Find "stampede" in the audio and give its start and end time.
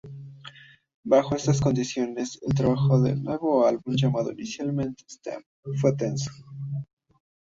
5.07-5.45